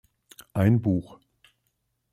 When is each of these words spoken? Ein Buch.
Ein 0.53 0.81
Buch. 0.81 1.19